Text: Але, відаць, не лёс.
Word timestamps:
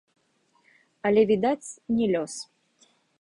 Але, 1.09 1.21
відаць, 1.31 1.69
не 1.99 2.05
лёс. 2.17 2.33